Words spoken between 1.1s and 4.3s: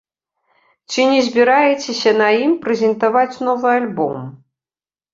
не збіраецеся на ім прэзентаваць новы альбом?